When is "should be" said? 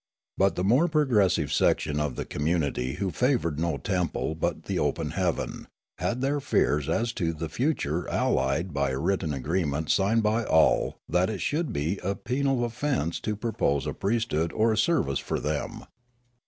11.39-11.99